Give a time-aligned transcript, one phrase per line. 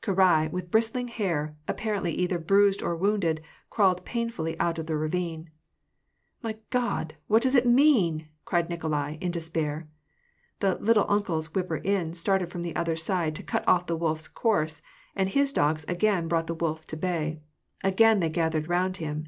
[0.00, 5.50] Karai, with bristling hair, apparently either bruised or wounded, crawled painfully out of the ravine."
[6.42, 7.16] My God!
[7.26, 9.86] what does it mean?" cried Nikolai, in despair.
[10.60, 14.26] The" little uncle's" whipper in started from the other side to cut off the wolf's
[14.26, 14.80] course,
[15.14, 17.42] and his dogs again brought the wolf to bay.
[17.82, 19.26] Again they gathered round him.